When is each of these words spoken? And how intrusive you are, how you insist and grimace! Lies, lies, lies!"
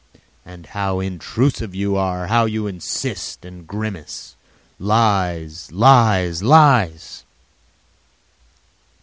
And 0.43 0.65
how 0.65 0.99
intrusive 0.99 1.75
you 1.75 1.95
are, 1.95 2.25
how 2.25 2.45
you 2.45 2.65
insist 2.65 3.45
and 3.45 3.67
grimace! 3.67 4.35
Lies, 4.79 5.71
lies, 5.71 6.41
lies!" 6.41 7.23